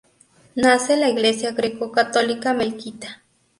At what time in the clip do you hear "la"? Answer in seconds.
0.97-1.09